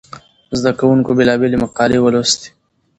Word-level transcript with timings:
زده 0.59 0.71
کوونکو 0.79 1.11
بېلابېلې 1.17 1.57
مقالې 1.63 1.99
ولوستې. 2.01 2.49